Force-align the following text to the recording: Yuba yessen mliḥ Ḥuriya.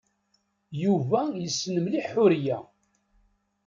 Yuba 0.83 1.21
yessen 1.41 1.75
mliḥ 1.83 2.05
Ḥuriya. 2.13 2.57